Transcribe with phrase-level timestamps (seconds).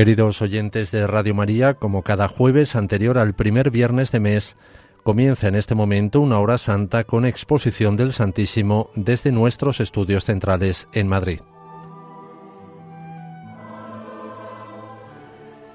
[0.00, 4.56] Queridos oyentes de Radio María, como cada jueves anterior al primer viernes de mes,
[5.02, 10.88] comienza en este momento una hora santa con exposición del Santísimo desde nuestros estudios centrales
[10.94, 11.40] en Madrid.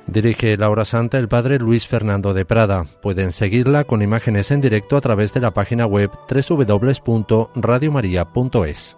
[0.07, 2.87] Dirige la hora santa el padre Luis Fernando de Prada.
[3.03, 8.97] Pueden seguirla con imágenes en directo a través de la página web www.radiomaria.es.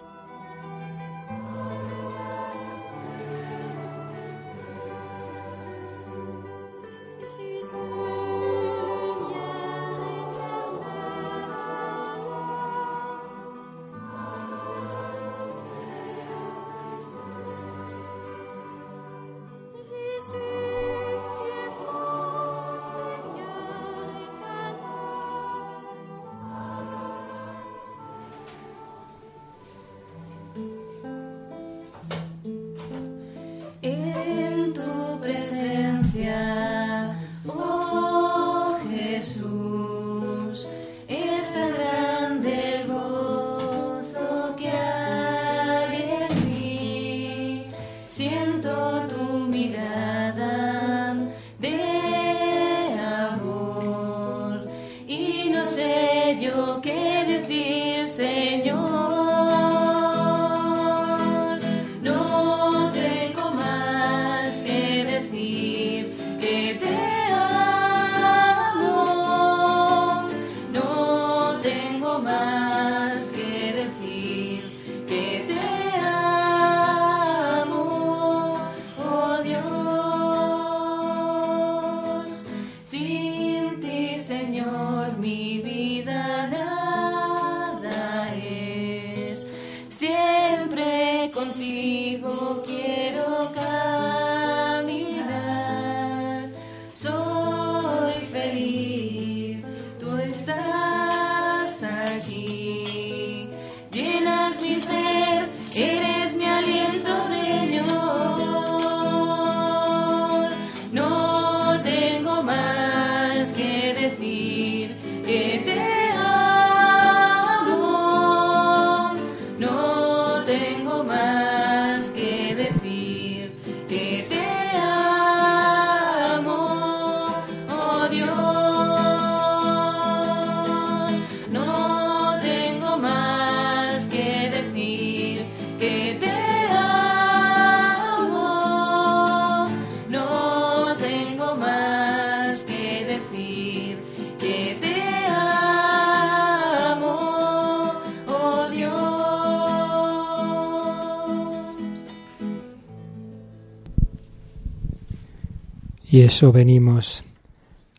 [156.17, 157.23] Y eso venimos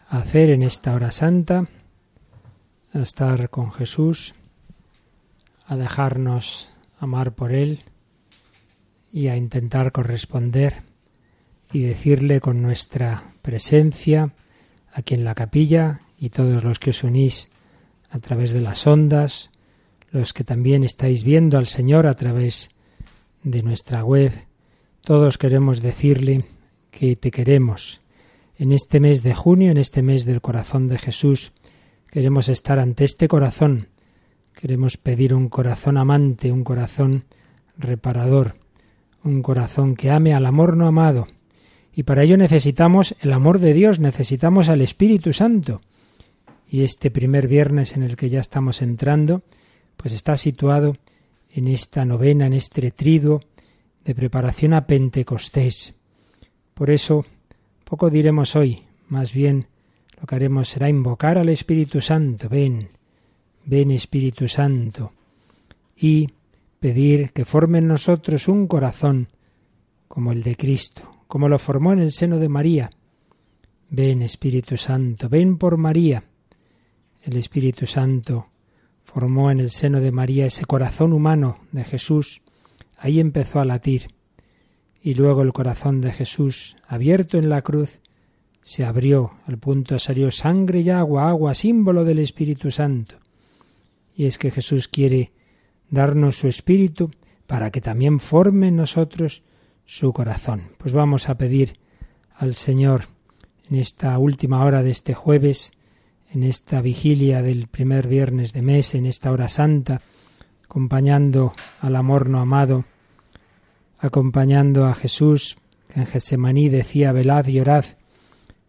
[0.08, 1.68] a hacer en esta hora santa,
[2.92, 4.34] a estar con Jesús,
[5.68, 7.84] a dejarnos amar por Él
[9.12, 10.82] y a intentar corresponder
[11.72, 14.34] y decirle con nuestra presencia
[14.92, 17.50] aquí en la capilla y todos los que os unís
[18.10, 19.52] a través de las ondas,
[20.10, 22.70] los que también estáis viendo al Señor a través
[23.44, 24.32] de nuestra web,
[25.02, 26.44] todos queremos decirle
[26.90, 28.00] que te queremos
[28.58, 31.52] en este mes de junio, en este mes del corazón de Jesús,
[32.10, 33.88] queremos estar ante este corazón.
[34.52, 37.24] Queremos pedir un corazón amante, un corazón
[37.76, 38.56] reparador,
[39.22, 41.28] un corazón que ame al amor no amado.
[41.94, 45.80] Y para ello necesitamos el amor de Dios, necesitamos al Espíritu Santo.
[46.68, 49.42] Y este primer viernes en el que ya estamos entrando,
[49.96, 50.96] pues está situado
[51.54, 53.40] en esta novena, en este trido
[54.04, 55.94] de preparación a Pentecostés.
[56.74, 57.24] Por eso
[57.88, 59.66] poco diremos hoy, más bien
[60.20, 62.90] lo que haremos será invocar al Espíritu Santo, ven,
[63.64, 65.12] ven Espíritu Santo,
[65.96, 66.28] y
[66.80, 69.28] pedir que forme en nosotros un corazón
[70.06, 72.90] como el de Cristo, como lo formó en el seno de María.
[73.88, 76.24] Ven Espíritu Santo, ven por María.
[77.22, 78.48] El Espíritu Santo
[79.02, 82.42] formó en el seno de María ese corazón humano de Jesús.
[82.98, 84.08] Ahí empezó a latir
[85.02, 88.00] y luego el corazón de Jesús, abierto en la cruz,
[88.62, 93.16] se abrió, al punto salió sangre y agua, agua, símbolo del Espíritu Santo.
[94.14, 95.32] Y es que Jesús quiere
[95.88, 97.10] darnos su Espíritu
[97.46, 99.42] para que también forme en nosotros
[99.84, 100.72] su corazón.
[100.76, 101.78] Pues vamos a pedir
[102.34, 103.04] al Señor
[103.70, 105.72] en esta última hora de este jueves,
[106.30, 110.02] en esta vigilia del primer viernes de mes, en esta hora santa,
[110.64, 112.84] acompañando al amor no amado,
[113.98, 115.56] acompañando a Jesús
[115.88, 117.84] que en Getsemaní decía, velad y orad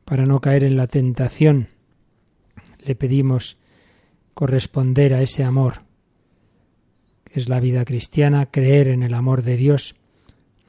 [0.05, 1.67] para no caer en la tentación.
[2.79, 3.57] Le pedimos
[4.33, 5.81] corresponder a ese amor,
[7.25, 9.95] que es la vida cristiana, creer en el amor de Dios.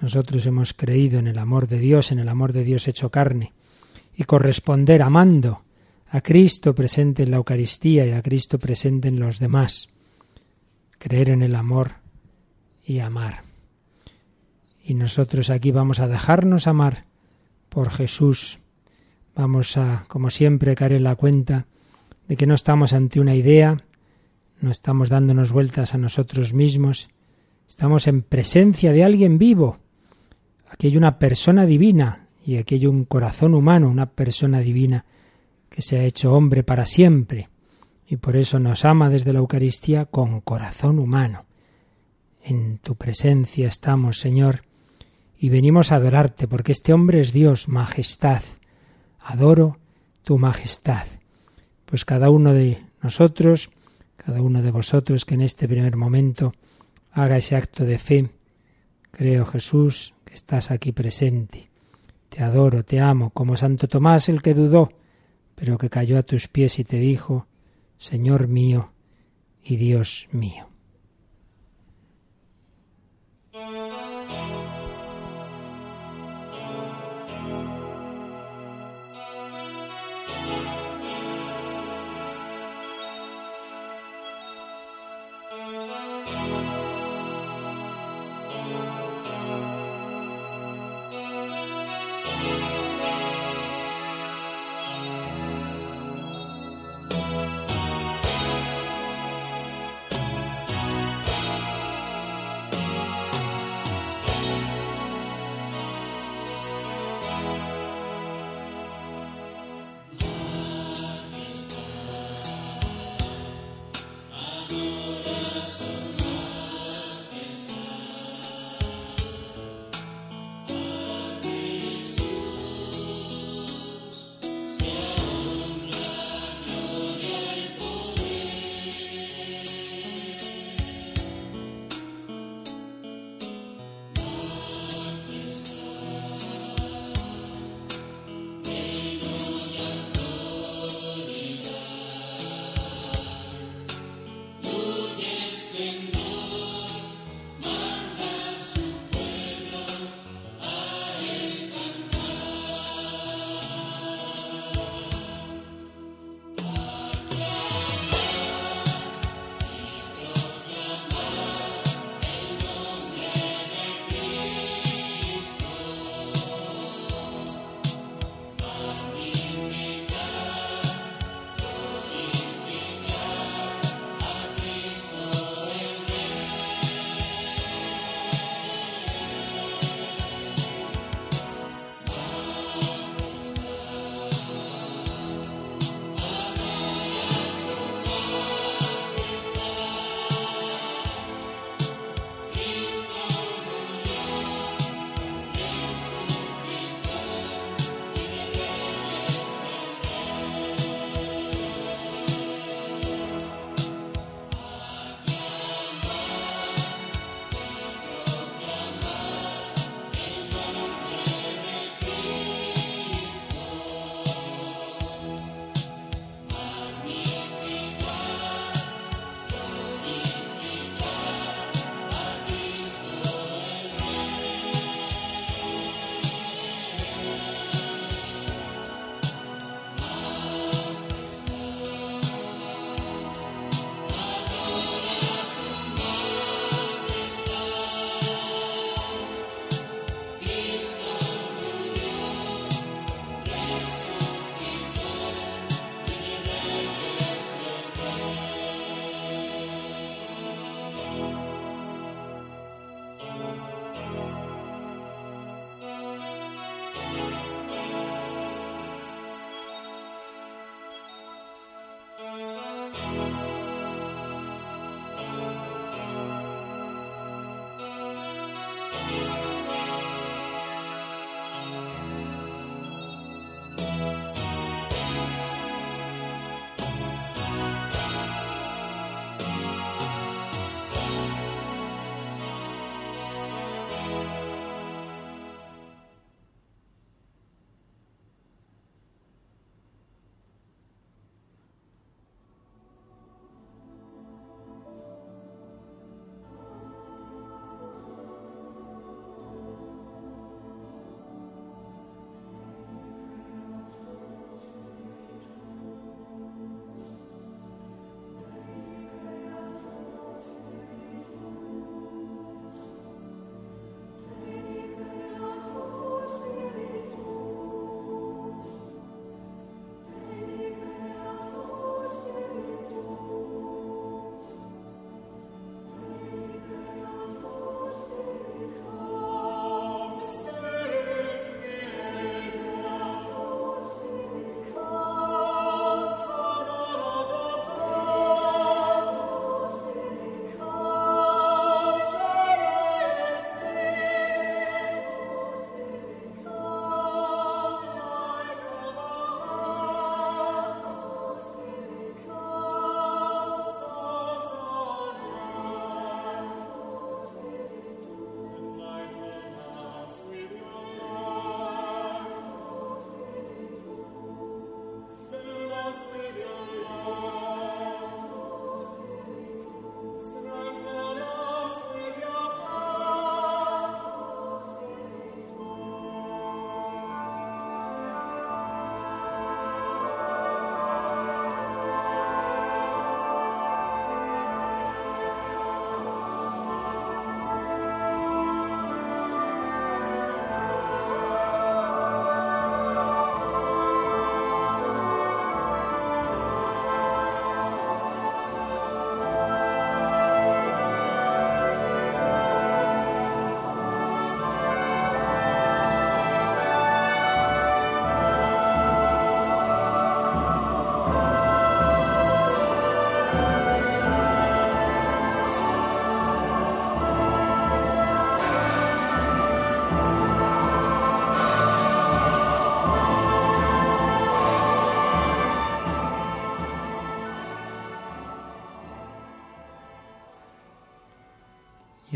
[0.00, 3.52] Nosotros hemos creído en el amor de Dios, en el amor de Dios hecho carne,
[4.14, 5.62] y corresponder amando
[6.08, 9.88] a Cristo presente en la Eucaristía y a Cristo presente en los demás.
[10.98, 11.92] Creer en el amor
[12.84, 13.49] y amar.
[14.90, 17.04] Y nosotros aquí vamos a dejarnos amar
[17.68, 18.58] por Jesús.
[19.36, 21.68] Vamos a, como siempre, caer en la cuenta
[22.26, 23.76] de que no estamos ante una idea,
[24.60, 27.08] no estamos dándonos vueltas a nosotros mismos,
[27.68, 29.78] estamos en presencia de alguien vivo.
[30.68, 35.04] Aquí hay una persona divina y aquí hay un corazón humano, una persona divina
[35.68, 37.48] que se ha hecho hombre para siempre
[38.08, 41.46] y por eso nos ama desde la Eucaristía con corazón humano.
[42.42, 44.62] En tu presencia estamos, Señor,
[45.40, 48.42] y venimos a adorarte porque este hombre es Dios, majestad.
[49.18, 49.78] Adoro
[50.22, 51.06] tu majestad
[51.90, 53.70] pues cada uno de nosotros,
[54.16, 56.52] cada uno de vosotros que en este primer momento
[57.10, 58.30] haga ese acto de fe.
[59.10, 61.68] Creo, Jesús, que estás aquí presente.
[62.28, 64.92] Te adoro, te amo, como Santo Tomás el que dudó,
[65.56, 67.48] pero que cayó a tus pies y te dijo,
[67.96, 68.92] Señor mío
[69.64, 70.69] y Dios mío.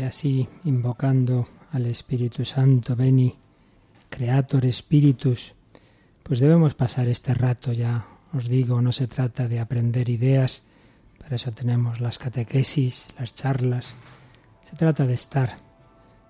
[0.05, 3.35] Así, invocando al Espíritu Santo, veni,
[4.09, 5.53] Creator Spiritus,
[6.23, 8.07] pues debemos pasar este rato ya.
[8.33, 10.63] Os digo, no se trata de aprender ideas,
[11.19, 13.95] para eso tenemos las catequesis, las charlas.
[14.63, 15.57] Se trata de estar,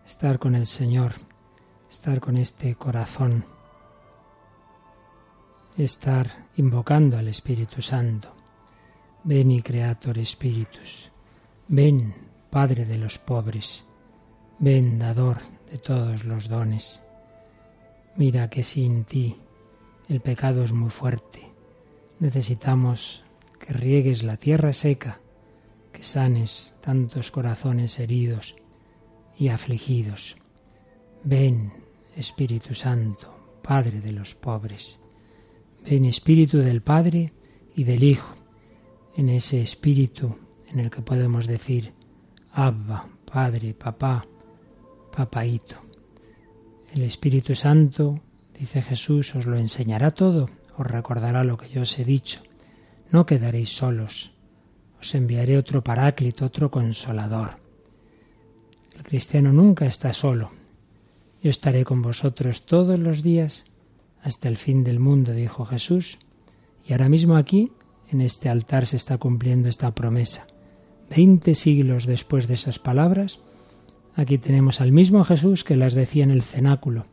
[0.06, 1.14] estar con el Señor,
[1.90, 3.46] estar con este corazón,
[5.78, 8.34] estar invocando al Espíritu Santo.
[9.24, 11.12] Veni Creator Spiritus.
[11.68, 12.14] Ven,
[12.50, 13.86] Padre de los pobres.
[14.60, 15.38] Ven, dador
[15.70, 17.04] de todos los dones.
[18.16, 19.36] Mira que sin ti
[20.08, 21.50] el pecado es muy fuerte.
[22.20, 23.24] Necesitamos
[23.60, 25.20] que riegues la tierra seca,
[25.92, 28.56] que sanes tantos corazones heridos
[29.38, 30.38] y afligidos.
[31.24, 31.74] Ven,
[32.16, 35.00] Espíritu Santo, Padre de los pobres.
[35.84, 37.34] Ven, Espíritu del Padre
[37.76, 38.36] y del Hijo,
[39.18, 40.38] en ese Espíritu
[40.72, 41.94] en el que podemos decir,
[42.58, 44.26] Abba, Padre, Papá,
[45.12, 45.76] Papaíto.
[46.94, 48.22] El Espíritu Santo,
[48.58, 52.40] dice Jesús, os lo enseñará todo, os recordará lo que yo os he dicho.
[53.12, 54.32] No quedaréis solos,
[55.02, 57.58] os enviaré otro paráclito, otro consolador.
[58.96, 60.52] El cristiano nunca está solo.
[61.44, 63.66] Yo estaré con vosotros todos los días
[64.22, 66.20] hasta el fin del mundo, dijo Jesús.
[66.88, 67.74] Y ahora mismo aquí,
[68.10, 70.48] en este altar, se está cumpliendo esta promesa.
[71.10, 73.40] Veinte siglos después de esas palabras,
[74.16, 77.06] Aquí tenemos al mismo Jesús que las decía en el cenáculo,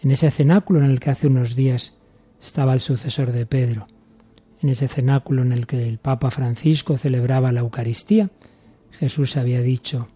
[0.00, 1.98] en ese cenáculo en el que hace unos días
[2.40, 3.88] estaba el sucesor de Pedro,
[4.62, 8.30] en ese cenáculo en el que el Papa Francisco celebraba la Eucaristía,
[8.92, 10.08] Jesús había dicho,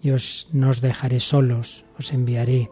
[0.00, 0.14] yo
[0.52, 2.70] no os dejaré solos, os enviaré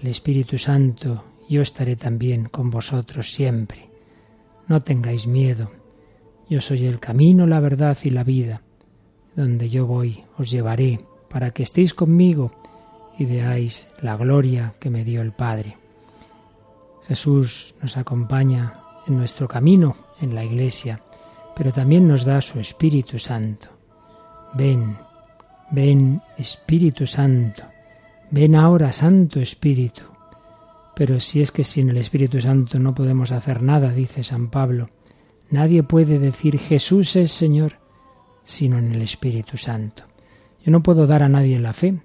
[0.00, 3.90] al Espíritu Santo, yo estaré también con vosotros siempre.
[4.68, 5.70] No tengáis miedo,
[6.48, 8.62] yo soy el camino, la verdad y la vida.
[9.36, 12.50] Donde yo voy os llevaré para que estéis conmigo
[13.18, 15.76] y veáis la gloria que me dio el Padre.
[17.06, 21.00] Jesús nos acompaña en nuestro camino en la iglesia,
[21.54, 23.68] pero también nos da su Espíritu Santo.
[24.54, 24.96] Ven,
[25.70, 27.62] ven Espíritu Santo,
[28.30, 30.02] ven ahora Santo Espíritu.
[30.94, 34.88] Pero si es que sin el Espíritu Santo no podemos hacer nada, dice San Pablo,
[35.50, 37.74] nadie puede decir Jesús es Señor
[38.46, 40.04] sino en el Espíritu Santo.
[40.64, 42.00] Yo no puedo dar a nadie la fe.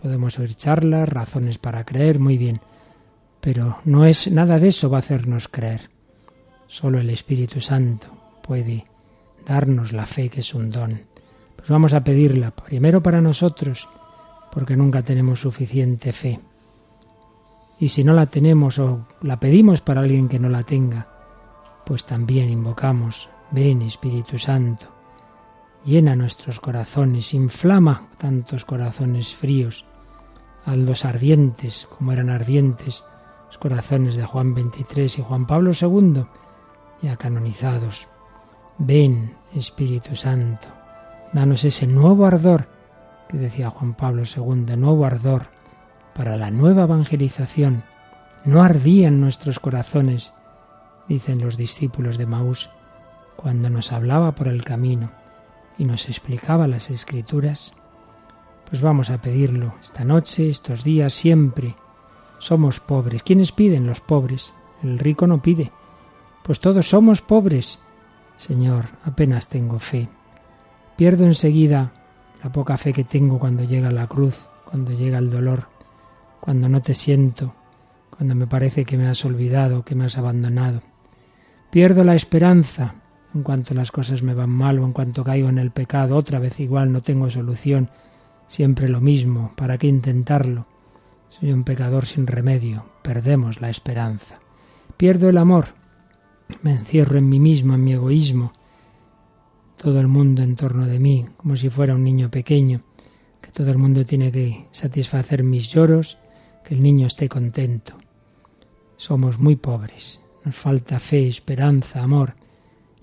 [0.00, 2.60] Podemos oír charlas, razones para creer, muy bien.
[3.40, 5.90] Pero no es nada de eso va a hacernos creer.
[6.66, 8.08] Solo el Espíritu Santo
[8.42, 8.86] puede
[9.46, 11.02] darnos la fe que es un don.
[11.56, 13.86] Pues vamos a pedirla primero para nosotros,
[14.50, 16.40] porque nunca tenemos suficiente fe.
[17.78, 21.06] Y si no la tenemos o la pedimos para alguien que no la tenga,
[21.84, 25.01] pues también invocamos, ven Espíritu Santo,
[25.84, 29.84] llena nuestros corazones, inflama tantos corazones fríos,
[30.66, 33.04] los ardientes como eran ardientes
[33.48, 36.24] los corazones de Juan XXIII y Juan Pablo II,
[37.02, 38.08] ya canonizados.
[38.78, 40.68] Ven, Espíritu Santo,
[41.32, 42.68] danos ese nuevo ardor
[43.28, 45.48] que decía Juan Pablo II, nuevo ardor
[46.14, 47.84] para la nueva evangelización.
[48.44, 50.32] No ardían nuestros corazones,
[51.08, 52.70] dicen los discípulos de Maús,
[53.36, 55.10] cuando nos hablaba por el camino
[55.78, 57.74] y nos explicaba las escrituras,
[58.68, 61.76] pues vamos a pedirlo esta noche, estos días, siempre.
[62.38, 63.22] Somos pobres.
[63.22, 63.86] ¿Quiénes piden?
[63.86, 64.54] Los pobres.
[64.82, 65.70] El rico no pide.
[66.42, 67.78] Pues todos somos pobres.
[68.36, 70.08] Señor, apenas tengo fe.
[70.96, 71.92] Pierdo enseguida
[72.42, 75.68] la poca fe que tengo cuando llega la cruz, cuando llega el dolor,
[76.40, 77.54] cuando no te siento,
[78.16, 80.82] cuando me parece que me has olvidado, que me has abandonado.
[81.70, 82.94] Pierdo la esperanza
[83.34, 86.38] en cuanto las cosas me van mal o en cuanto caigo en el pecado, otra
[86.38, 87.90] vez igual no tengo solución,
[88.46, 90.66] siempre lo mismo, ¿para qué intentarlo?
[91.30, 94.38] Soy un pecador sin remedio, perdemos la esperanza.
[94.96, 95.68] Pierdo el amor,
[96.62, 98.52] me encierro en mí mismo, en mi egoísmo,
[99.76, 102.82] todo el mundo en torno de mí, como si fuera un niño pequeño,
[103.40, 106.18] que todo el mundo tiene que satisfacer mis lloros,
[106.64, 107.96] que el niño esté contento.
[108.96, 112.34] Somos muy pobres, nos falta fe, esperanza, amor,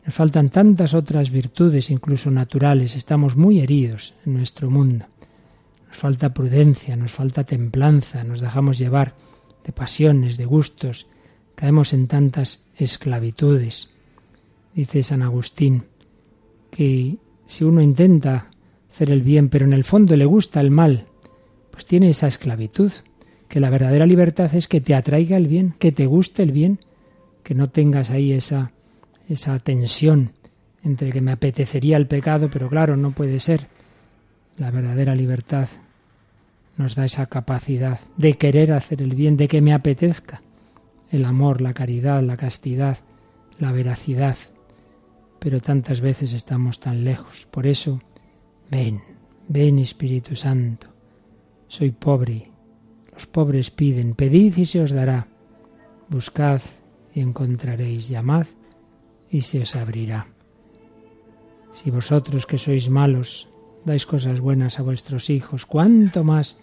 [0.09, 2.95] nos faltan tantas otras virtudes, incluso naturales.
[2.95, 5.05] Estamos muy heridos en nuestro mundo.
[5.87, 9.13] Nos falta prudencia, nos falta templanza, nos dejamos llevar
[9.63, 11.05] de pasiones, de gustos,
[11.53, 13.89] caemos en tantas esclavitudes.
[14.73, 15.83] Dice San Agustín
[16.71, 18.49] que si uno intenta
[18.91, 21.05] hacer el bien, pero en el fondo le gusta el mal,
[21.69, 22.91] pues tiene esa esclavitud,
[23.47, 26.79] que la verdadera libertad es que te atraiga el bien, que te guste el bien,
[27.43, 28.71] que no tengas ahí esa
[29.29, 30.33] esa tensión
[30.83, 33.67] entre que me apetecería el pecado, pero claro, no puede ser.
[34.57, 35.69] La verdadera libertad
[36.77, 40.41] nos da esa capacidad de querer hacer el bien, de que me apetezca
[41.11, 42.97] el amor, la caridad, la castidad,
[43.59, 44.37] la veracidad.
[45.39, 47.47] Pero tantas veces estamos tan lejos.
[47.49, 48.01] Por eso,
[48.69, 49.01] ven,
[49.47, 50.87] ven Espíritu Santo.
[51.67, 52.51] Soy pobre.
[53.13, 55.27] Los pobres piden, pedid y se os dará.
[56.09, 56.61] Buscad
[57.13, 58.47] y encontraréis, llamad
[59.29, 60.27] y se os abrirá.
[61.71, 63.49] Si vosotros que sois malos
[63.85, 66.57] dais cosas buenas a vuestros hijos, cuánto más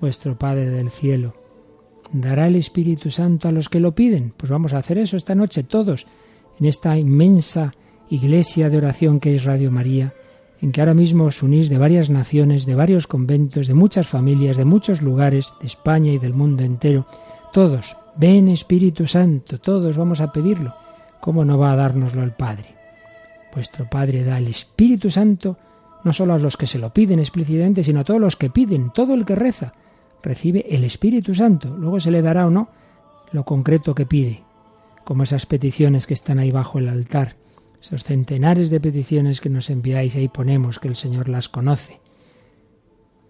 [0.00, 1.34] vuestro Padre del cielo
[2.12, 4.34] dará el Espíritu Santo a los que lo piden.
[4.36, 6.06] Pues vamos a hacer eso esta noche todos,
[6.60, 7.74] en esta inmensa
[8.10, 10.12] iglesia de oración que es Radio María,
[10.60, 14.56] en que ahora mismo os unís de varias naciones, de varios conventos, de muchas familias,
[14.56, 17.06] de muchos lugares, de España y del mundo entero.
[17.52, 20.74] Todos, ven Espíritu Santo, todos vamos a pedirlo.
[21.22, 22.74] ¿Cómo no va a dárnoslo el Padre?
[23.54, 25.56] Vuestro Padre da el Espíritu Santo
[26.02, 28.90] no solo a los que se lo piden explícitamente, sino a todos los que piden,
[28.90, 29.72] todo el que reza,
[30.20, 31.76] recibe el Espíritu Santo.
[31.78, 32.70] Luego se le dará o no
[33.30, 34.42] lo concreto que pide,
[35.04, 37.36] como esas peticiones que están ahí bajo el altar,
[37.80, 42.00] esos centenares de peticiones que nos enviáis y ahí ponemos que el Señor las conoce.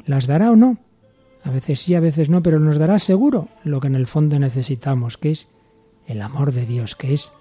[0.07, 0.79] ¿Las dará o no?
[1.45, 4.39] A veces sí, a veces no, pero nos dará seguro lo que en el fondo
[4.39, 5.49] necesitamos, que es
[6.07, 7.33] el amor de Dios, que es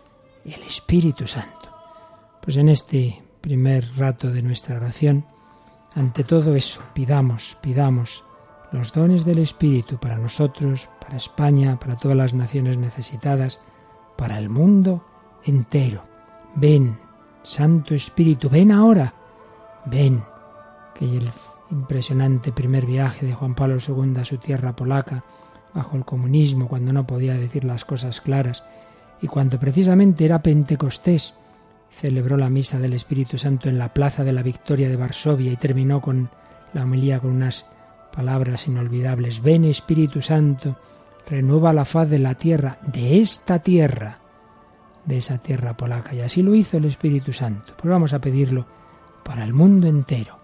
[0.46, 1.70] el Espíritu Santo.
[2.42, 5.26] Pues en este primer rato de nuestra oración,
[5.96, 8.24] ante todo eso, pidamos, pidamos
[8.72, 13.60] los dones del Espíritu para nosotros, para España, para todas las naciones necesitadas,
[14.18, 15.04] para el mundo
[15.44, 16.04] entero.
[16.56, 16.98] Ven,
[17.44, 19.14] Santo Espíritu, ven ahora,
[19.86, 20.24] ven,
[20.96, 21.30] que el
[21.70, 25.24] impresionante primer viaje de Juan Pablo II a su tierra polaca,
[25.74, 28.64] bajo el comunismo, cuando no podía decir las cosas claras,
[29.22, 31.36] y cuando precisamente era Pentecostés,
[31.92, 35.58] celebró la misa del Espíritu Santo en la Plaza de la Victoria de Varsovia y
[35.58, 36.30] terminó con
[36.74, 37.66] la homilía con unas
[38.12, 39.44] palabras inolvidables.
[39.44, 40.78] Ven Espíritu Santo,
[41.30, 44.20] renueva la faz de la tierra, de esta tierra,
[45.06, 46.14] de esa tierra polaca.
[46.14, 47.74] Y así lo hizo el Espíritu Santo.
[47.78, 48.66] Pues vamos a pedirlo
[49.24, 50.40] para el mundo entero.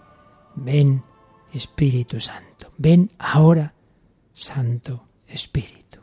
[0.56, 1.04] Ven
[1.54, 3.74] Espíritu Santo, ven ahora
[4.34, 6.00] Santo Espíritu.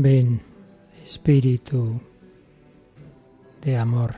[0.00, 0.40] Ven,
[1.02, 2.00] Espíritu
[3.60, 4.14] de amor,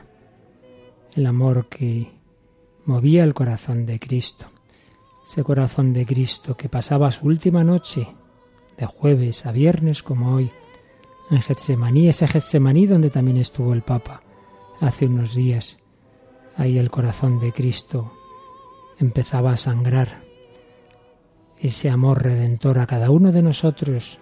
[1.15, 2.11] el amor que
[2.85, 4.45] movía el corazón de Cristo,
[5.25, 8.07] ese corazón de Cristo que pasaba su última noche,
[8.77, 10.51] de jueves a viernes como hoy,
[11.31, 14.21] en Getsemaní, ese Getsemaní donde también estuvo el Papa
[14.81, 15.79] hace unos días.
[16.57, 18.13] Ahí el corazón de Cristo
[18.99, 20.21] empezaba a sangrar.
[21.57, 24.19] Ese amor redentor a cada uno de nosotros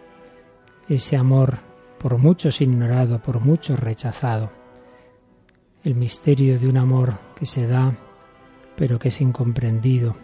[0.89, 1.59] ese amor
[1.99, 4.51] por muchos ignorado, por muchos rechazado,
[5.83, 7.97] el misterio de un amor que se da
[8.79, 10.15] pero que es incomprendido,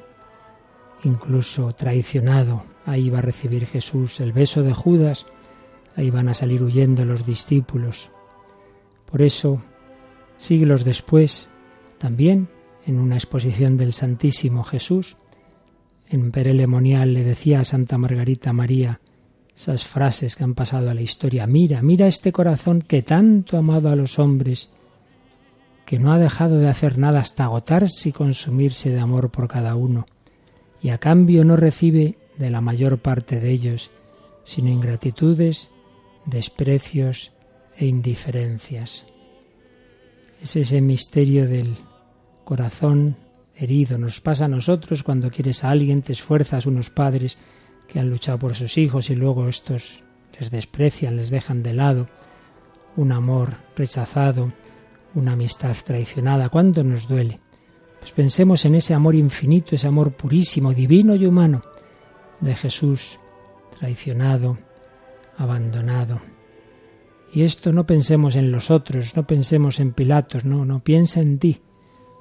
[1.04, 2.63] incluso traicionado.
[2.86, 5.25] Ahí va a recibir Jesús el beso de Judas,
[5.97, 8.12] ahí van a salir huyendo los discípulos.
[9.12, 9.62] Por eso,
[10.38, 11.49] siglos después,
[11.97, 12.47] también
[12.86, 15.17] en una exposición del Santísimo Jesús,
[16.08, 19.01] en Perelemonial le decía a Santa Margarita María,
[19.55, 21.47] esas frases que han pasado a la historia.
[21.47, 24.69] Mira, mira este corazón que tanto ha amado a los hombres,
[25.85, 29.75] que no ha dejado de hacer nada hasta agotarse y consumirse de amor por cada
[29.75, 30.07] uno,
[30.81, 33.91] y a cambio no recibe de la mayor parte de ellos
[34.45, 35.71] sino ingratitudes,
[36.25, 37.33] desprecios
[37.77, 39.05] e indiferencias.
[40.41, 41.75] Es ese misterio del
[42.45, 43.17] corazón
[43.55, 43.97] herido.
[43.97, 47.37] Nos pasa a nosotros cuando quieres a alguien, te esfuerzas, unos padres
[47.88, 50.04] que han luchado por sus hijos y luego estos
[50.39, 52.08] les desprecian, les dejan de lado,
[52.98, 54.52] un amor rechazado,
[55.13, 56.50] una amistad traicionada.
[56.50, 57.39] ¿Cuánto nos duele?
[58.00, 61.63] Pues pensemos en ese amor infinito, ese amor purísimo, divino y humano
[62.39, 63.19] de Jesús,
[63.80, 64.58] traicionado,
[65.38, 66.21] abandonado.
[67.34, 71.39] Y esto no pensemos en los otros, no pensemos en Pilatos, no, no, piensa en
[71.39, 71.62] ti.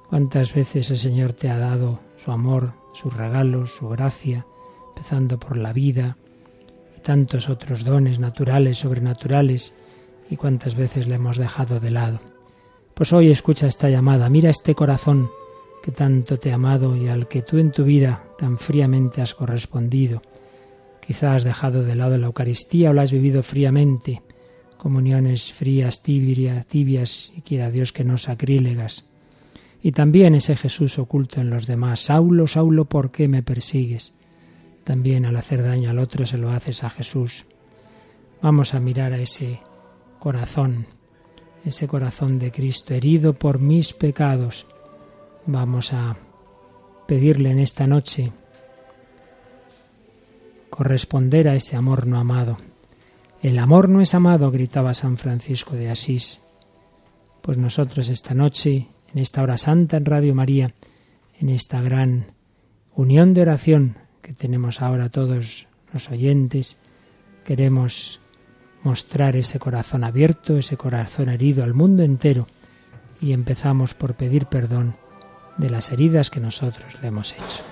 [0.08, 4.46] ¿Cuántas veces el Señor te ha dado su amor, sus regalos, su gracia,
[4.94, 6.16] empezando por la vida
[6.96, 9.74] y tantos otros dones naturales, sobrenaturales,
[10.30, 12.20] y cuántas veces le hemos dejado de lado?
[12.94, 15.30] Pues hoy escucha esta llamada, mira este corazón
[15.82, 19.34] que tanto te ha amado y al que tú en tu vida tan fríamente has
[19.34, 20.22] correspondido.
[21.04, 24.22] Quizás has dejado de lado la Eucaristía o la has vivido fríamente,
[24.78, 29.04] comuniones frías, tibias, tibias y quiera Dios que no sacrílegas.
[29.82, 32.00] Y también ese Jesús oculto en los demás.
[32.00, 34.14] Saulo, Saulo, ¿por qué me persigues?
[34.84, 37.46] También al hacer daño al otro se lo haces a Jesús.
[38.42, 39.60] Vamos a mirar a ese
[40.18, 40.86] corazón,
[41.64, 44.66] ese corazón de Cristo herido por mis pecados,
[45.46, 46.16] Vamos a
[47.06, 48.32] pedirle en esta noche
[50.70, 52.56] corresponder a ese amor no amado.
[53.42, 56.40] El amor no es amado, gritaba San Francisco de Asís.
[57.42, 60.72] Pues nosotros esta noche, en esta hora santa en Radio María,
[61.38, 62.32] en esta gran
[62.94, 66.78] unión de oración que tenemos ahora todos los oyentes,
[67.44, 68.20] queremos
[68.82, 72.46] mostrar ese corazón abierto, ese corazón herido al mundo entero
[73.20, 74.96] y empezamos por pedir perdón
[75.58, 77.62] de las heridas que nosotros le hemos hecho.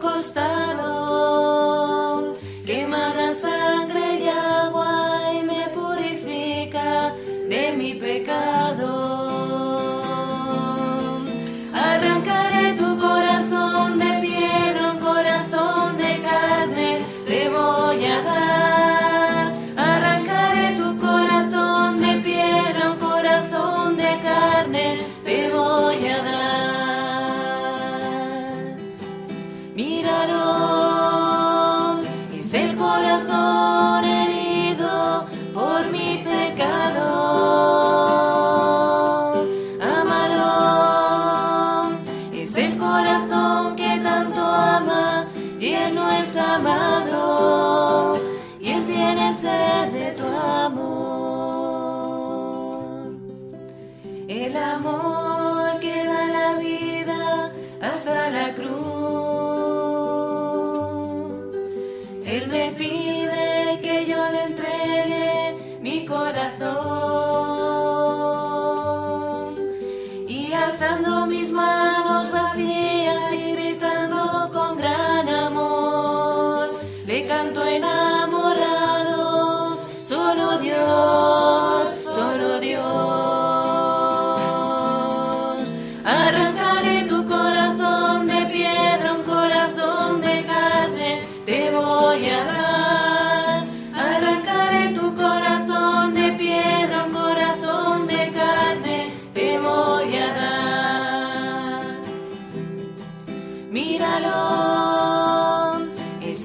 [0.00, 1.57] Enamorado,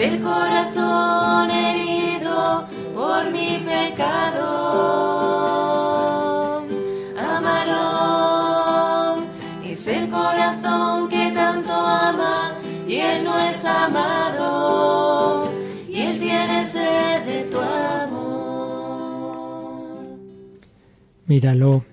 [0.04, 4.50] el corazón herido por mi pecado.
[7.18, 8.44] Amarón
[9.63, 12.52] es el corazón que tanto ama
[12.86, 15.50] y él no es amado
[15.88, 19.38] y él tiene sed de tu amor.
[21.28, 21.86] Míralo.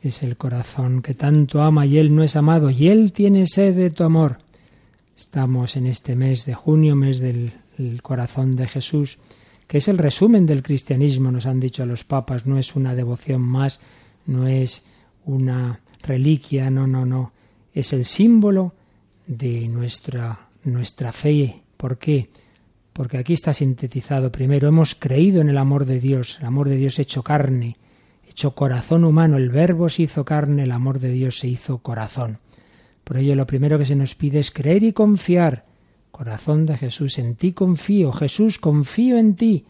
[0.00, 3.76] Es el corazón que tanto ama y él no es amado y él tiene sed
[3.76, 4.38] de tu amor.
[5.22, 7.52] Estamos en este mes de junio, mes del
[8.02, 9.18] corazón de Jesús,
[9.68, 13.40] que es el resumen del cristianismo, nos han dicho los papas, no es una devoción
[13.40, 13.80] más,
[14.26, 14.84] no es
[15.24, 17.32] una reliquia, no, no, no,
[17.72, 18.74] es el símbolo
[19.28, 21.62] de nuestra, nuestra fe.
[21.76, 22.28] ¿Por qué?
[22.92, 26.76] Porque aquí está sintetizado primero, hemos creído en el amor de Dios, el amor de
[26.76, 27.76] Dios hecho carne,
[28.28, 32.40] hecho corazón humano, el verbo se hizo carne, el amor de Dios se hizo corazón.
[33.04, 35.66] Por ello lo primero que se nos pide es creer y confiar.
[36.10, 39.66] Corazón de Jesús, en ti confío, Jesús, confío en ti.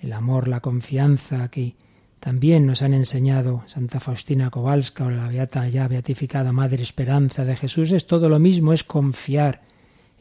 [0.00, 1.76] El amor, la confianza que
[2.18, 7.56] también nos han enseñado Santa Faustina Kowalska o la beata ya beatificada Madre Esperanza de
[7.56, 9.62] Jesús es todo lo mismo, es confiar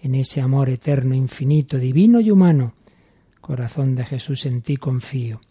[0.02, 2.74] en ese amor eterno, infinito, divino y humano.
[3.40, 5.42] Corazón de Jesús, en ti confío.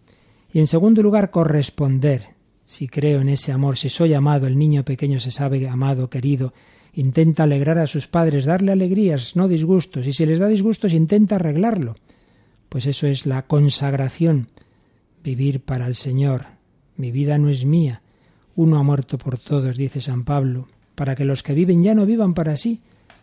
[0.53, 2.39] Y en segundo lugar, corresponder.
[2.71, 6.55] Si creo en ese amor, si soy amado, el niño pequeño se sabe amado, querido,
[6.93, 11.35] intenta alegrar a sus padres, darle alegrías, no disgustos, y si les da disgustos, intenta
[11.35, 11.97] arreglarlo.
[12.68, 14.47] Pues eso es la consagración
[15.25, 16.47] vivir para el Señor.
[16.97, 18.03] Mi vida no es mía.
[18.55, 22.07] Uno ha muerto por todos, dice San Pablo, para que los que viven ya no
[22.07, 22.83] vivan para sí,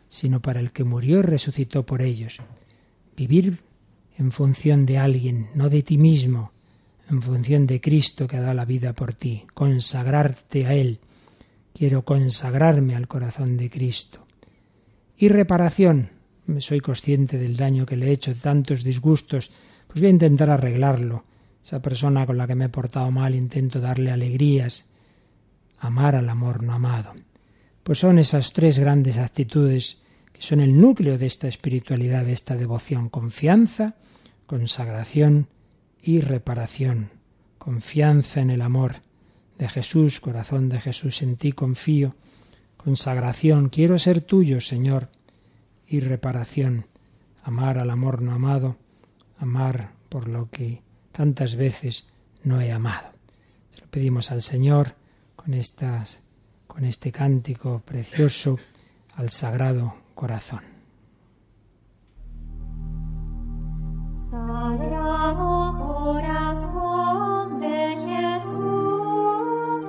[0.10, 2.42] sino para el que murió y resucitó por ellos.
[3.16, 3.60] Vivir
[4.18, 6.52] en función de alguien, no de ti mismo,
[7.10, 11.00] en función de Cristo que ha dado la vida por ti, consagrarte a Él.
[11.74, 14.26] Quiero consagrarme al corazón de Cristo.
[15.18, 16.10] Y reparación.
[16.60, 19.52] Soy consciente del daño que le he hecho, tantos disgustos,
[19.88, 21.26] pues voy a intentar arreglarlo
[21.64, 24.86] esa persona con la que me he portado mal intento darle alegrías,
[25.80, 27.14] amar al amor no amado.
[27.84, 30.02] Pues son esas tres grandes actitudes
[30.32, 33.96] que son el núcleo de esta espiritualidad, de esta devoción, confianza,
[34.46, 35.48] consagración
[36.08, 37.10] y reparación.
[37.58, 39.02] Confianza en el amor
[39.58, 42.16] de Jesús, corazón de Jesús, en ti confío.
[42.78, 45.10] Consagración, quiero ser tuyo, Señor.
[45.86, 46.86] Y reparación,
[47.44, 48.78] amar al amor no amado,
[49.38, 50.82] amar por lo que
[51.12, 52.06] tantas veces
[52.42, 53.10] no he amado.
[53.76, 54.96] Se lo pedimos al Señor
[55.36, 56.22] con estas
[56.68, 58.58] con este cántico precioso
[59.16, 60.77] al Sagrado Corazón.
[64.38, 69.82] Sagrado corazón de Jesús,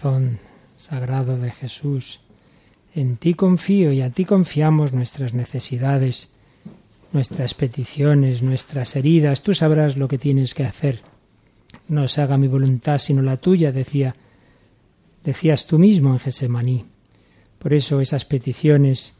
[0.00, 0.38] Corazón
[0.78, 2.20] sagrado de Jesús,
[2.94, 6.30] en ti confío y a ti confiamos nuestras necesidades,
[7.12, 9.42] nuestras peticiones, nuestras heridas.
[9.42, 11.02] Tú sabrás lo que tienes que hacer.
[11.86, 14.16] No se haga mi voluntad sino la tuya, decía,
[15.22, 16.86] decías tú mismo en Gesemaní.
[17.58, 19.18] Por eso esas peticiones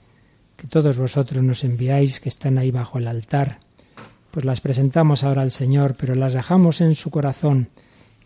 [0.56, 3.60] que todos vosotros nos enviáis, que están ahí bajo el altar,
[4.30, 7.68] pues las presentamos ahora al Señor, pero las dejamos en su corazón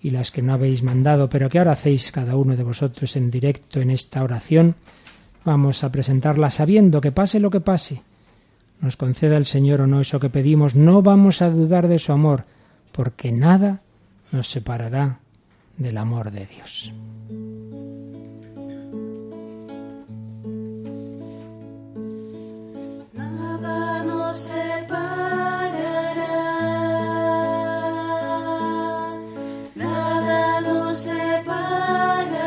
[0.05, 3.31] y las que no habéis mandado, pero que ahora hacéis cada uno de vosotros en
[3.31, 4.75] directo en esta oración,
[5.47, 8.03] vamos a presentarlas sabiendo que pase lo que pase,
[8.83, 12.13] nos conceda el Señor o no eso que pedimos, no vamos a dudar de su
[12.13, 12.45] amor,
[12.93, 13.81] porque nada
[14.31, 15.21] nos separará
[15.79, 16.93] del amor de Dios.
[23.15, 24.37] Nada nos
[30.95, 32.44] nada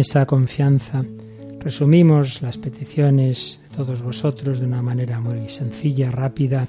[0.00, 1.04] esa confianza
[1.60, 6.68] resumimos las peticiones de todos vosotros de una manera muy sencilla, rápida.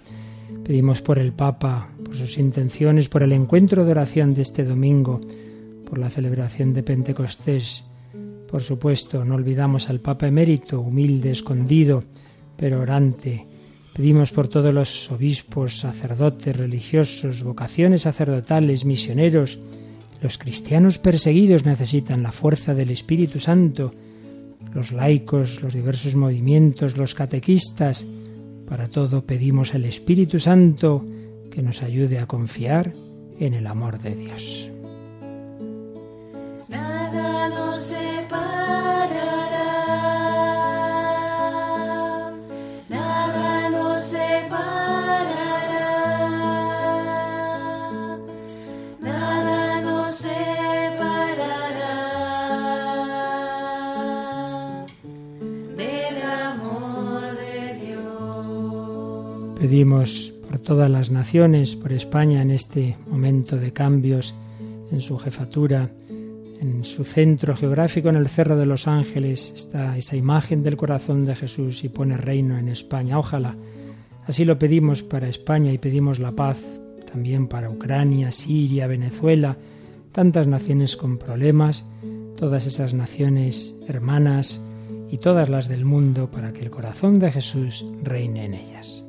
[0.65, 5.21] Pedimos por el Papa, por sus intenciones, por el encuentro de oración de este domingo,
[5.89, 7.85] por la celebración de Pentecostés.
[8.49, 12.03] Por supuesto, no olvidamos al Papa emérito, humilde, escondido,
[12.57, 13.45] pero orante.
[13.93, 19.57] Pedimos por todos los obispos, sacerdotes, religiosos, vocaciones sacerdotales, misioneros.
[20.21, 23.93] Los cristianos perseguidos necesitan la fuerza del Espíritu Santo.
[24.73, 28.05] Los laicos, los diversos movimientos, los catequistas.
[28.67, 31.03] Para todo pedimos el Espíritu Santo
[31.49, 32.93] que nos ayude a confiar
[33.39, 34.69] en el amor de Dios.
[59.61, 64.33] Pedimos por todas las naciones, por España en este momento de cambios
[64.91, 65.87] en su jefatura,
[66.59, 71.27] en su centro geográfico, en el Cerro de los Ángeles, está esa imagen del corazón
[71.27, 73.19] de Jesús y pone reino en España.
[73.19, 73.55] Ojalá.
[74.25, 76.57] Así lo pedimos para España y pedimos la paz
[77.11, 79.57] también para Ucrania, Siria, Venezuela,
[80.11, 81.85] tantas naciones con problemas,
[82.35, 84.59] todas esas naciones hermanas
[85.11, 89.05] y todas las del mundo para que el corazón de Jesús reine en ellas.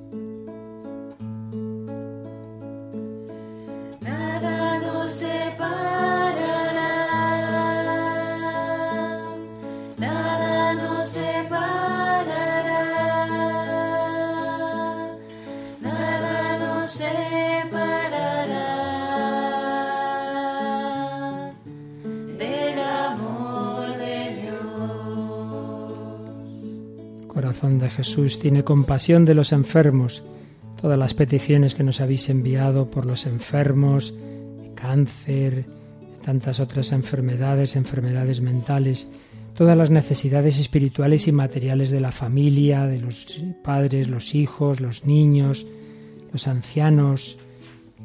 [27.63, 30.25] De Jesús tiene compasión de los enfermos.
[30.81, 34.13] Todas las peticiones que nos habéis enviado por los enfermos,
[34.75, 35.65] cáncer,
[36.25, 39.07] tantas otras enfermedades, enfermedades mentales,
[39.55, 45.07] todas las necesidades espirituales y materiales de la familia, de los padres, los hijos, los
[45.07, 45.65] niños,
[46.33, 47.39] los ancianos,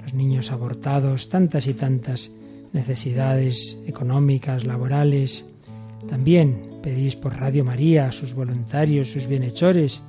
[0.04, 2.30] los niños abortados, tantas y tantas
[2.74, 5.46] necesidades económicas, laborales.
[6.08, 10.02] También pedís por Radio María, sus voluntarios, sus bienhechores,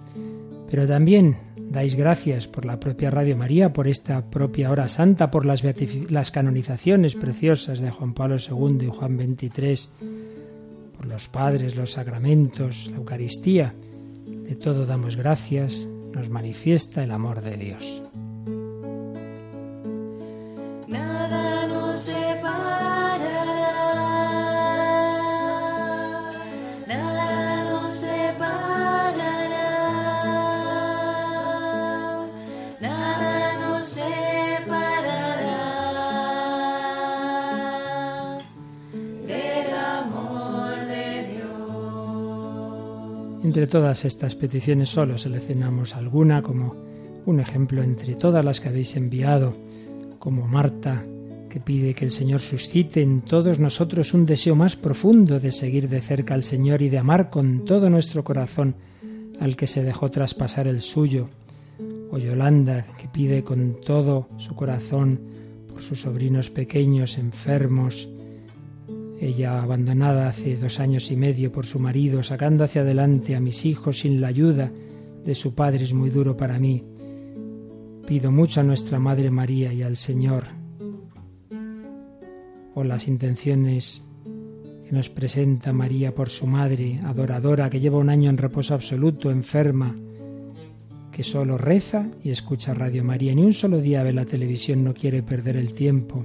[0.70, 5.44] pero también dais gracias por la propia Radio María, por esta propia hora santa, por
[5.44, 5.62] las,
[6.10, 9.88] las canonizaciones preciosas de Juan Pablo II y Juan XXIII,
[10.96, 13.74] por los padres, los sacramentos, la Eucaristía.
[14.26, 18.02] De todo damos gracias, nos manifiesta el amor de Dios.
[43.48, 46.76] Entre todas estas peticiones solo seleccionamos alguna como
[47.24, 49.54] un ejemplo entre todas las que habéis enviado,
[50.18, 51.02] como Marta,
[51.48, 55.88] que pide que el Señor suscite en todos nosotros un deseo más profundo de seguir
[55.88, 58.74] de cerca al Señor y de amar con todo nuestro corazón
[59.40, 61.30] al que se dejó traspasar el suyo,
[62.10, 65.20] o Yolanda, que pide con todo su corazón
[65.72, 68.10] por sus sobrinos pequeños, enfermos,
[69.20, 73.64] ella abandonada hace dos años y medio por su marido, sacando hacia adelante a mis
[73.64, 74.70] hijos sin la ayuda
[75.24, 76.84] de su padre es muy duro para mí.
[78.06, 80.44] Pido mucho a nuestra Madre María y al Señor
[82.74, 84.02] o las intenciones
[84.86, 89.30] que nos presenta María por su madre, adoradora, que lleva un año en reposo absoluto,
[89.30, 89.94] enferma,
[91.12, 93.34] que solo reza y escucha Radio María.
[93.34, 96.24] Ni un solo día ve la televisión, no quiere perder el tiempo.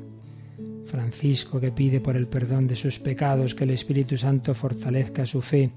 [0.94, 5.42] Francisco que pide por el perdón de sus pecados, que el Espíritu Santo fortalezca su
[5.42, 5.72] fe.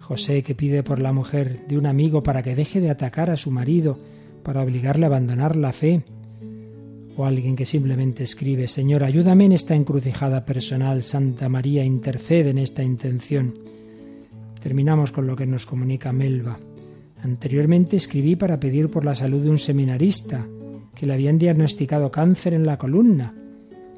[0.00, 3.36] José que pide por la mujer de un amigo para que deje de atacar a
[3.36, 3.96] su marido,
[4.42, 6.02] para obligarle a abandonar la fe.
[7.16, 12.58] O alguien que simplemente escribe, Señor, ayúdame en esta encrucijada personal, Santa María, intercede en
[12.58, 13.54] esta intención.
[14.60, 16.58] Terminamos con lo que nos comunica Melba.
[17.22, 20.44] Anteriormente escribí para pedir por la salud de un seminarista,
[20.92, 23.32] que le habían diagnosticado cáncer en la columna.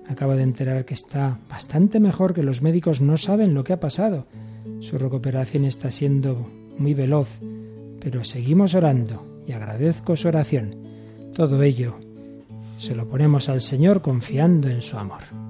[0.08, 3.80] Acabo de enterar que está bastante mejor, que los médicos no saben lo que ha
[3.80, 4.26] pasado.
[4.80, 6.46] Su recuperación está siendo
[6.78, 7.40] muy veloz,
[8.00, 10.76] pero seguimos orando y agradezco su oración.
[11.34, 11.96] Todo ello
[12.76, 15.45] se lo ponemos al Señor confiando en su amor.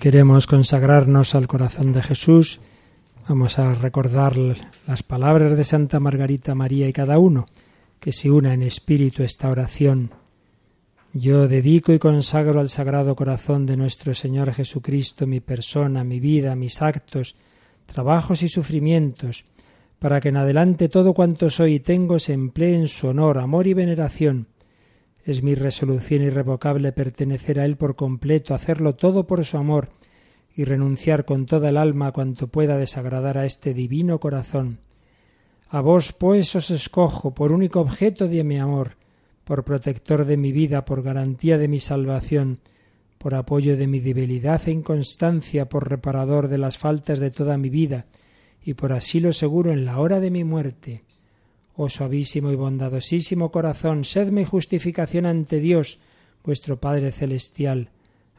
[0.00, 2.58] Queremos consagrarnos al corazón de Jesús,
[3.28, 4.34] vamos a recordar
[4.86, 7.44] las palabras de Santa Margarita María y cada uno
[8.00, 10.10] que se una en espíritu esta oración.
[11.12, 16.54] Yo dedico y consagro al Sagrado Corazón de nuestro Señor Jesucristo mi persona, mi vida,
[16.54, 17.36] mis actos,
[17.84, 19.44] trabajos y sufrimientos,
[19.98, 23.66] para que en adelante todo cuanto soy y tengo se emplee en su honor, amor
[23.66, 24.46] y veneración.
[25.30, 29.90] Es mi resolución irrevocable pertenecer a Él por completo, hacerlo todo por su amor
[30.56, 34.80] y renunciar con toda el alma a cuanto pueda desagradar a este divino corazón.
[35.68, 38.96] A vos, pues, os escojo por único objeto de mi amor,
[39.44, 42.58] por protector de mi vida, por garantía de mi salvación,
[43.16, 47.70] por apoyo de mi debilidad e inconstancia, por reparador de las faltas de toda mi
[47.70, 48.06] vida,
[48.64, 51.04] y por asilo seguro en la hora de mi muerte.
[51.82, 55.98] Oh suavísimo y bondadosísimo corazón, sedme justificación ante Dios,
[56.44, 57.88] vuestro Padre celestial,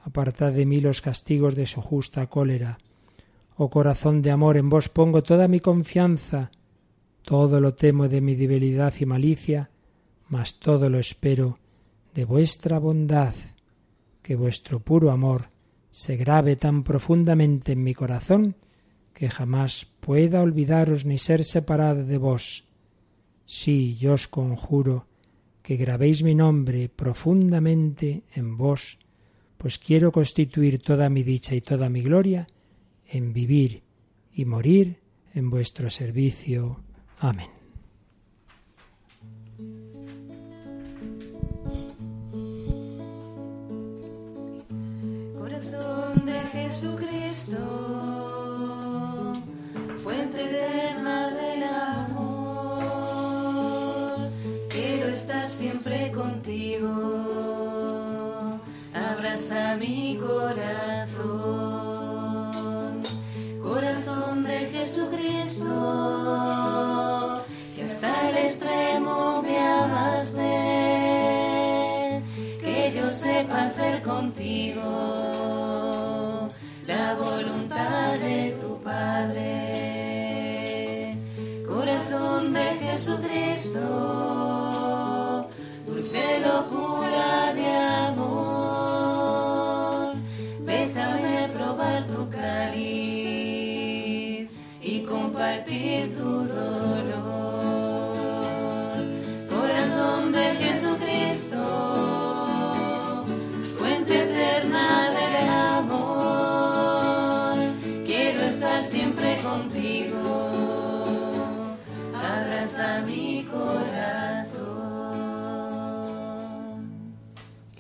[0.04, 2.78] apartad de mí los castigos de su justa cólera.
[3.58, 6.52] Oh corazón de amor, en vos pongo toda mi confianza,
[7.24, 9.72] todo lo temo de mi debilidad y malicia,
[10.30, 11.58] mas todo lo espero
[12.14, 13.34] de vuestra bondad,
[14.22, 15.50] que vuestro puro amor
[15.90, 18.56] se grave tan profundamente en mi corazón
[19.16, 22.66] que jamás pueda olvidaros ni ser separado de vos.
[23.52, 25.08] Sí, yo os conjuro
[25.62, 28.98] que grabéis mi nombre profundamente en vos,
[29.58, 32.48] pues quiero constituir toda mi dicha y toda mi gloria
[33.06, 33.84] en vivir
[34.32, 35.02] y morir
[35.36, 36.80] en vuestro servicio.
[37.20, 37.50] Amén.
[46.54, 48.01] Jesucristo,
[55.52, 56.88] siempre contigo,
[58.94, 61.12] abraza mi corazón,
[63.62, 65.68] corazón de Jesucristo,
[67.76, 70.42] que hasta el extremo me amaste,
[72.62, 74.82] que yo sepa hacer contigo
[76.88, 80.02] la voluntad de tu Padre.
[81.68, 83.31] Corazón de Jesucristo,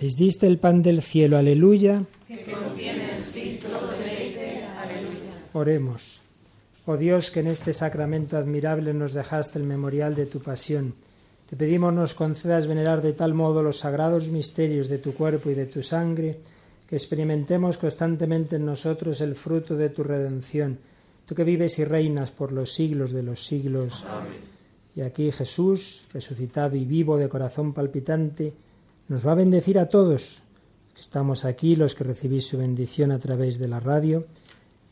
[0.02, 2.04] Les diste el pan del cielo, aleluya.
[5.54, 6.24] Oremos.
[6.88, 10.96] Oh Dios, que en este sacramento admirable nos dejaste el memorial de tu pasión.
[11.48, 15.54] Te pedimos nos concedas venerar de tal modo los sagrados misterios de tu cuerpo y
[15.54, 16.40] de tu sangre,
[16.88, 20.80] que experimentemos constantemente en nosotros el fruto de tu redención,
[21.28, 24.04] tú que vives y reinas por los siglos de los siglos.
[24.96, 28.52] Y aquí Jesús, resucitado y vivo de corazón palpitante,
[29.12, 30.42] nos va a bendecir a todos.
[30.96, 34.26] que Estamos aquí, los que recibís su bendición a través de la radio.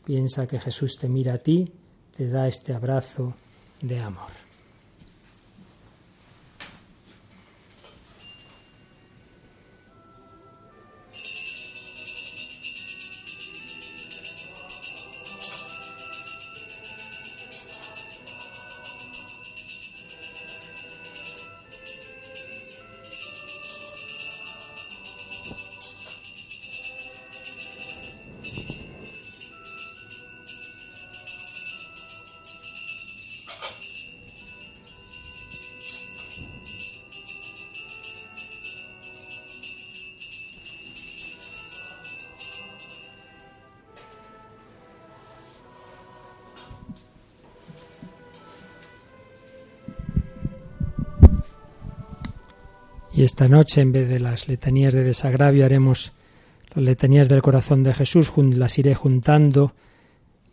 [0.04, 1.72] Piensa que Jesús te mira a ti,
[2.14, 3.32] te da este abrazo
[3.80, 4.39] de amor.
[53.20, 56.12] Y esta noche, en vez de las letanías de desagravio, haremos
[56.74, 59.74] las letanías del corazón de Jesús, las iré juntando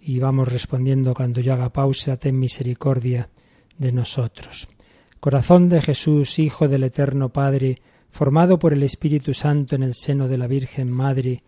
[0.02, 3.30] y vamos respondiendo cuando yo haga pausa, ten misericordia
[3.78, 4.68] de nosotros.
[5.22, 10.28] Corazón de Jesús, Hijo del Eterno Padre, formado por el Espíritu Santo en el seno
[10.28, 11.44] de la Virgen Madre,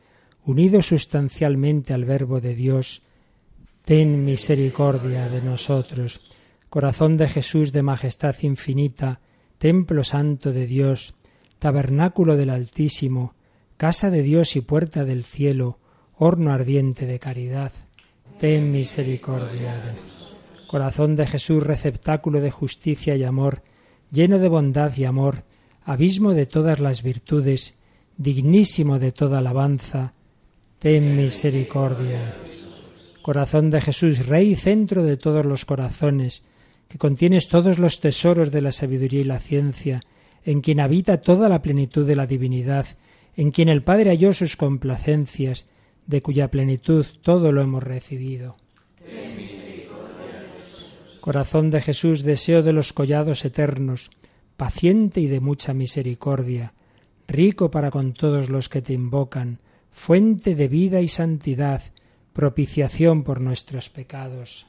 [0.46, 3.02] unido sustancialmente al Verbo de Dios,
[3.84, 6.22] ten misericordia de nosotros.
[6.70, 9.20] Corazón de Jesús de majestad infinita,
[9.60, 11.14] templo santo de Dios,
[11.60, 13.36] tabernáculo del Altísimo,
[13.76, 15.80] casa de Dios y puerta del cielo,
[16.18, 17.74] horno ardiente de caridad,
[18.40, 19.98] ten misericordia.
[20.66, 23.62] Corazón de Jesús, receptáculo de justicia y amor,
[24.12, 25.44] lleno de bondad y amor,
[25.84, 27.76] abismo de todas las virtudes,
[28.16, 30.14] dignísimo de toda alabanza,
[30.80, 32.34] ten misericordia.
[33.22, 36.46] Corazón de Jesús, Rey y centro de todos los corazones,
[36.90, 40.02] que contienes todos los tesoros de la sabiduría y la ciencia,
[40.44, 42.88] en quien habita toda la plenitud de la divinidad,
[43.36, 45.68] en quien el Padre halló sus complacencias,
[46.08, 48.58] de cuya plenitud todo lo hemos recibido.
[51.22, 54.10] Corazón de Jesús, deseo de los collados eternos,
[54.58, 56.74] paciente y de mucha misericordia,
[57.28, 59.60] rico para con todos los que te invocan,
[59.92, 61.84] fuente de vida y santidad,
[62.34, 64.66] propiciación por nuestros pecados.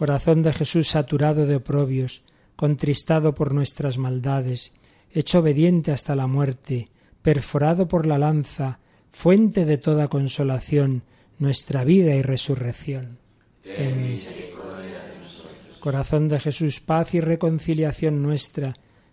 [0.00, 2.22] Corazón de Jesús saturado de oprobios,
[2.56, 4.72] contristado por nuestras maldades,
[5.12, 6.88] hecho obediente hasta la muerte,
[7.20, 8.78] perforado por la lanza,
[9.12, 11.02] fuente de toda consolación,
[11.38, 13.18] nuestra vida y resurrección.
[13.62, 15.76] Ten misericordia de nosotros.
[15.80, 18.72] Corazón de Jesús, paz y reconciliación nuestra,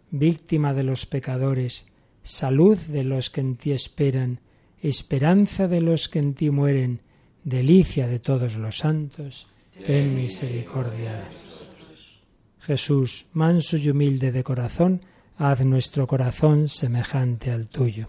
[0.10, 1.88] víctima de los pecadores,
[2.24, 4.40] salud de los que en ti esperan,
[4.80, 7.02] esperanza de los que en ti mueren,
[7.44, 9.50] delicia de todos los santos,
[9.86, 11.24] ten misericordia.
[12.60, 15.02] Jesús, manso y humilde de corazón,
[15.38, 18.08] haz nuestro corazón semejante al tuyo.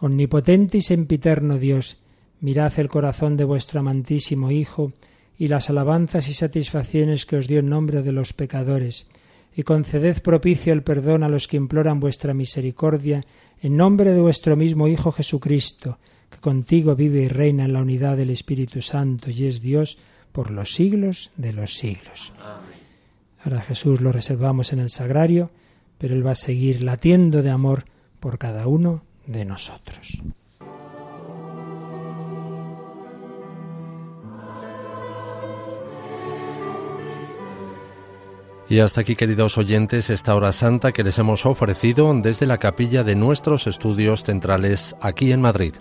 [0.00, 1.98] Omnipotente y sempiterno Dios,
[2.40, 4.92] mirad el corazón de vuestro amantísimo Hijo
[5.38, 9.08] y las alabanzas y satisfacciones que os dio en nombre de los pecadores,
[9.56, 13.24] y conceded propicio el perdón a los que imploran vuestra misericordia,
[13.62, 15.98] en nombre de vuestro mismo Hijo Jesucristo,
[16.30, 19.98] que contigo vive y reina en la unidad del Espíritu Santo y es Dios
[20.38, 22.32] por los siglos de los siglos.
[23.42, 25.50] Ahora Jesús lo reservamos en el sagrario,
[25.98, 27.86] pero Él va a seguir latiendo de amor
[28.20, 30.22] por cada uno de nosotros.
[38.68, 43.02] Y hasta aquí, queridos oyentes, esta hora santa que les hemos ofrecido desde la capilla
[43.02, 45.74] de nuestros estudios centrales aquí en Madrid.